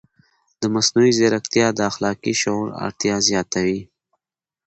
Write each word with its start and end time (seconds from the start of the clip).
مصنوعي 0.73 1.11
ځیرکتیا 1.17 1.67
د 1.73 1.79
اخلاقي 1.91 2.33
شعور 2.41 2.67
اړتیا 2.85 3.15
زیاتوي. 3.27 3.81